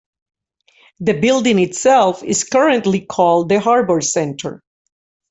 [1.01, 4.63] The building itself is currently called the Harbour Centre.